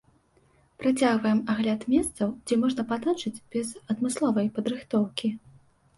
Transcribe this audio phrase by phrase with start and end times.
[0.83, 5.27] Працягваем агляд месцаў, дзе можна патанчыць без адмысловай падрыхтоўкі.